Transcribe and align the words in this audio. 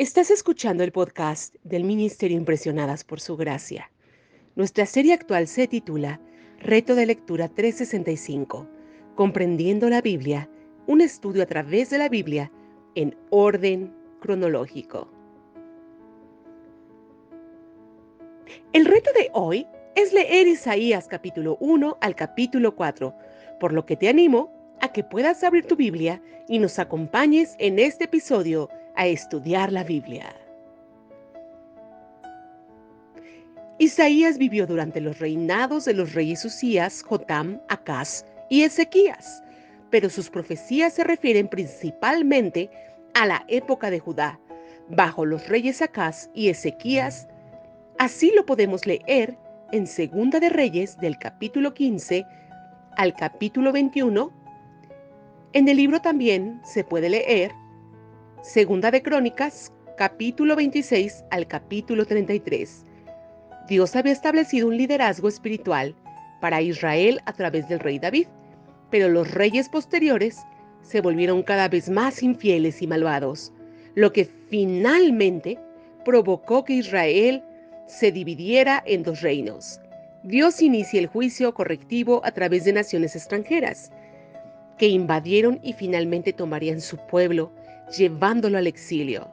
Estás 0.00 0.30
escuchando 0.30 0.82
el 0.82 0.92
podcast 0.92 1.56
del 1.62 1.84
Ministerio 1.84 2.38
Impresionadas 2.38 3.04
por 3.04 3.20
Su 3.20 3.36
Gracia. 3.36 3.90
Nuestra 4.56 4.86
serie 4.86 5.12
actual 5.12 5.46
se 5.46 5.68
titula 5.68 6.22
Reto 6.58 6.94
de 6.94 7.04
Lectura 7.04 7.50
365, 7.50 8.66
Comprendiendo 9.14 9.90
la 9.90 10.00
Biblia, 10.00 10.48
un 10.86 11.02
estudio 11.02 11.42
a 11.42 11.46
través 11.46 11.90
de 11.90 11.98
la 11.98 12.08
Biblia 12.08 12.50
en 12.94 13.14
orden 13.28 13.94
cronológico. 14.22 15.12
El 18.72 18.86
reto 18.86 19.10
de 19.12 19.28
hoy 19.34 19.66
es 19.96 20.14
leer 20.14 20.46
Isaías 20.46 21.08
capítulo 21.08 21.58
1 21.60 21.98
al 22.00 22.16
capítulo 22.16 22.74
4, 22.74 23.14
por 23.60 23.74
lo 23.74 23.84
que 23.84 23.96
te 23.96 24.08
animo 24.08 24.50
a 24.80 24.94
que 24.94 25.04
puedas 25.04 25.44
abrir 25.44 25.66
tu 25.66 25.76
Biblia 25.76 26.22
y 26.48 26.58
nos 26.58 26.78
acompañes 26.78 27.54
en 27.58 27.78
este 27.78 28.04
episodio 28.04 28.70
a 28.96 29.06
estudiar 29.06 29.72
la 29.72 29.84
Biblia. 29.84 30.34
Isaías 33.78 34.36
vivió 34.36 34.66
durante 34.66 35.00
los 35.00 35.18
reinados 35.18 35.86
de 35.86 35.94
los 35.94 36.12
reyes 36.12 36.44
Usías, 36.44 37.02
Jotam, 37.02 37.60
Acaz 37.68 38.26
y 38.50 38.62
Ezequías, 38.62 39.42
pero 39.90 40.10
sus 40.10 40.28
profecías 40.28 40.92
se 40.92 41.04
refieren 41.04 41.48
principalmente 41.48 42.70
a 43.14 43.26
la 43.26 43.44
época 43.48 43.90
de 43.90 44.00
Judá, 44.00 44.38
bajo 44.88 45.24
los 45.24 45.48
reyes 45.48 45.80
Acaz 45.80 46.28
y 46.34 46.48
Ezequías. 46.48 47.28
Así 47.98 48.32
lo 48.36 48.44
podemos 48.44 48.86
leer 48.86 49.36
en 49.72 49.86
Segunda 49.86 50.40
de 50.40 50.50
Reyes 50.50 50.98
del 50.98 51.18
capítulo 51.18 51.72
15 51.72 52.26
al 52.96 53.14
capítulo 53.14 53.72
21 53.72 54.40
en 55.52 55.68
el 55.68 55.78
libro 55.78 56.00
también 56.00 56.60
se 56.62 56.84
puede 56.84 57.08
leer 57.08 57.50
Segunda 58.42 58.90
de 58.90 59.02
Crónicas, 59.02 59.70
capítulo 59.98 60.56
26 60.56 61.24
al 61.30 61.46
capítulo 61.46 62.06
33. 62.06 62.86
Dios 63.68 63.94
había 63.94 64.14
establecido 64.14 64.66
un 64.66 64.78
liderazgo 64.78 65.28
espiritual 65.28 65.94
para 66.40 66.62
Israel 66.62 67.20
a 67.26 67.34
través 67.34 67.68
del 67.68 67.80
rey 67.80 67.98
David, 67.98 68.28
pero 68.90 69.10
los 69.10 69.30
reyes 69.30 69.68
posteriores 69.68 70.38
se 70.80 71.02
volvieron 71.02 71.42
cada 71.42 71.68
vez 71.68 71.90
más 71.90 72.22
infieles 72.22 72.80
y 72.80 72.86
malvados, 72.86 73.52
lo 73.94 74.10
que 74.10 74.24
finalmente 74.48 75.58
provocó 76.06 76.64
que 76.64 76.72
Israel 76.72 77.44
se 77.86 78.10
dividiera 78.10 78.82
en 78.86 79.02
dos 79.02 79.20
reinos. 79.20 79.80
Dios 80.22 80.62
inicia 80.62 80.98
el 80.98 81.08
juicio 81.08 81.52
correctivo 81.52 82.22
a 82.24 82.32
través 82.32 82.64
de 82.64 82.72
naciones 82.72 83.14
extranjeras, 83.14 83.92
que 84.78 84.88
invadieron 84.88 85.60
y 85.62 85.74
finalmente 85.74 86.32
tomarían 86.32 86.80
su 86.80 86.96
pueblo, 86.96 87.52
llevándolo 87.96 88.58
al 88.58 88.66
exilio. 88.66 89.28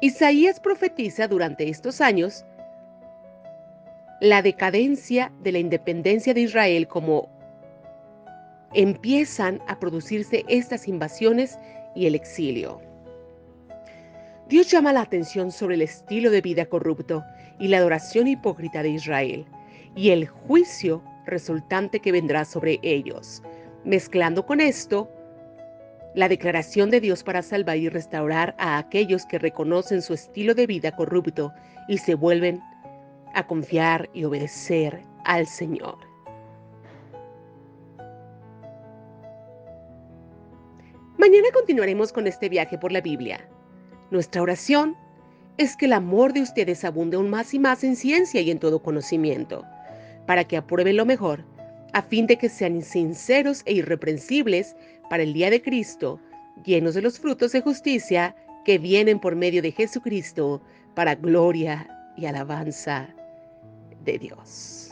Isaías 0.00 0.60
profetiza 0.60 1.28
durante 1.28 1.68
estos 1.68 2.00
años 2.00 2.44
la 4.20 4.42
decadencia 4.42 5.32
de 5.42 5.52
la 5.52 5.58
independencia 5.58 6.34
de 6.34 6.42
Israel 6.42 6.88
como 6.88 7.28
empiezan 8.74 9.60
a 9.68 9.78
producirse 9.78 10.44
estas 10.48 10.88
invasiones 10.88 11.58
y 11.94 12.06
el 12.06 12.14
exilio. 12.14 12.80
Dios 14.48 14.70
llama 14.70 14.92
la 14.92 15.00
atención 15.00 15.50
sobre 15.50 15.74
el 15.74 15.82
estilo 15.82 16.30
de 16.30 16.40
vida 16.40 16.66
corrupto 16.66 17.24
y 17.58 17.68
la 17.68 17.78
adoración 17.78 18.28
hipócrita 18.28 18.82
de 18.82 18.90
Israel 18.90 19.46
y 19.94 20.10
el 20.10 20.26
juicio 20.26 21.02
resultante 21.26 22.00
que 22.00 22.12
vendrá 22.12 22.44
sobre 22.44 22.78
ellos, 22.82 23.42
Mezclando 23.84 24.44
con 24.44 24.60
esto, 24.60 25.08
la 26.16 26.30
declaración 26.30 26.90
de 26.90 27.00
Dios 27.02 27.22
para 27.22 27.42
salvar 27.42 27.76
y 27.76 27.90
restaurar 27.90 28.56
a 28.58 28.78
aquellos 28.78 29.26
que 29.26 29.38
reconocen 29.38 30.00
su 30.00 30.14
estilo 30.14 30.54
de 30.54 30.66
vida 30.66 30.96
corrupto 30.96 31.52
y 31.88 31.98
se 31.98 32.14
vuelven 32.14 32.62
a 33.34 33.46
confiar 33.46 34.08
y 34.14 34.24
obedecer 34.24 35.02
al 35.26 35.46
Señor. 35.46 35.98
Mañana 41.18 41.48
continuaremos 41.52 42.14
con 42.14 42.26
este 42.26 42.48
viaje 42.48 42.78
por 42.78 42.92
la 42.92 43.02
Biblia. 43.02 43.46
Nuestra 44.10 44.40
oración 44.40 44.96
es 45.58 45.76
que 45.76 45.84
el 45.84 45.92
amor 45.92 46.32
de 46.32 46.40
ustedes 46.40 46.82
abunde 46.86 47.18
aún 47.18 47.28
más 47.28 47.52
y 47.52 47.58
más 47.58 47.84
en 47.84 47.94
ciencia 47.94 48.40
y 48.40 48.50
en 48.50 48.58
todo 48.58 48.82
conocimiento, 48.82 49.66
para 50.26 50.44
que 50.44 50.56
aprueben 50.56 50.96
lo 50.96 51.04
mejor 51.04 51.44
a 51.96 52.02
fin 52.02 52.26
de 52.26 52.36
que 52.36 52.50
sean 52.50 52.82
sinceros 52.82 53.62
e 53.64 53.72
irreprensibles 53.72 54.76
para 55.08 55.22
el 55.22 55.32
día 55.32 55.50
de 55.50 55.62
Cristo, 55.62 56.20
llenos 56.64 56.94
de 56.94 57.02
los 57.02 57.18
frutos 57.18 57.52
de 57.52 57.60
justicia 57.60 58.34
que 58.64 58.78
vienen 58.78 59.18
por 59.18 59.36
medio 59.36 59.62
de 59.62 59.72
Jesucristo 59.72 60.60
para 60.94 61.14
gloria 61.14 61.86
y 62.16 62.26
alabanza 62.26 63.08
de 64.04 64.18
Dios. 64.18 64.90